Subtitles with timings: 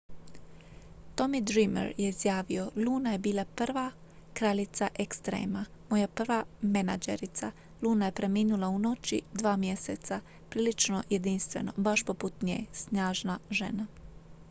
[1.15, 3.91] "tommy dreamer je izjavio: "luna je bila prva
[4.33, 5.65] kraljica ekstrema.
[5.89, 7.51] moja prva menadžerica.
[7.81, 10.19] luna je preminula u noći dva mjeseca.
[10.49, 12.65] prilično jedinstveno baš poput nje.
[12.73, 13.87] snažna žena.""